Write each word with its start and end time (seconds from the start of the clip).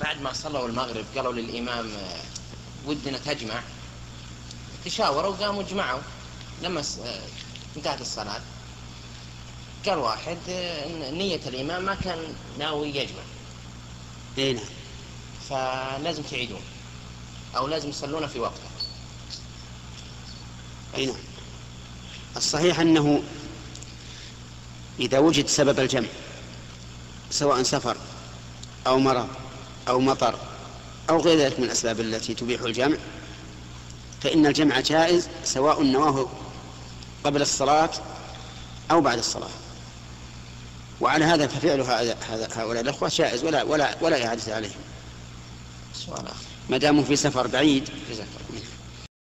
بعد 0.00 0.20
ما 0.22 0.32
صلوا 0.32 0.68
المغرب 0.68 1.04
قالوا 1.16 1.32
للإمام 1.32 1.90
آه، 1.90 2.22
ودنا 2.86 3.18
تجمع. 3.18 3.62
تشاوروا 4.84 5.30
وقاموا 5.30 5.62
جمعوا. 5.62 6.00
لما 6.62 6.80
آه، 6.80 7.20
انتهت 7.76 8.00
الصلاة 8.00 8.40
قال 9.86 9.98
واحد 9.98 10.38
آه، 10.48 11.10
نية 11.10 11.40
الإمام 11.46 11.84
ما 11.84 11.94
كان 11.94 12.18
ناوي 12.58 12.88
يجمع. 12.88 13.22
إي 14.38 14.52
نعم. 14.52 14.64
فلازم 15.48 16.22
تعيدون 16.22 16.62
أو 17.56 17.66
لازم 17.66 17.88
يصلون 17.88 18.26
في 18.26 18.38
وقته. 18.38 18.70
إي 20.96 21.06
نعم. 21.06 21.16
الصحيح 22.36 22.80
أنه 22.80 23.22
إذا 25.00 25.18
وجد 25.18 25.46
سبب 25.46 25.80
الجمع 25.80 26.08
سواء 27.30 27.62
سفر 27.62 27.96
أو 28.86 28.98
مرض 28.98 29.28
أو 29.90 30.00
مطر 30.00 30.34
أو 31.10 31.20
غير 31.20 31.38
ذلك 31.38 31.58
من 31.58 31.64
الأسباب 31.64 32.00
التي 32.00 32.34
تبيح 32.34 32.60
الجمع 32.60 32.96
فإن 34.22 34.46
الجمع 34.46 34.80
جائز 34.80 35.28
سواء 35.44 35.82
نواه 35.82 36.28
قبل 37.24 37.42
الصلاة 37.42 37.90
أو 38.90 39.00
بعد 39.00 39.18
الصلاة. 39.18 39.50
وعلى 41.00 41.24
هذا 41.24 41.46
ففعل 41.46 41.80
هؤلاء 42.56 42.82
الأخوة 42.82 43.10
جائز 43.14 43.44
ولا 43.44 43.62
ولا 43.62 43.96
ولا 44.00 44.26
إعادة 44.26 44.54
عليهم. 44.54 44.80
سؤال 45.94 46.26
آخر. 46.26 46.36
ما 46.70 46.76
داموا 46.76 47.04
في 47.04 47.16
سفر 47.16 47.46
بعيد 47.46 47.84
جزاك 48.10 48.26
الله. 48.36 48.39